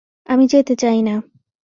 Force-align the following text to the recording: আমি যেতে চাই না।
আমি 0.29 0.45
যেতে 0.47 0.73
চাই 0.75 0.99
না। 1.01 1.15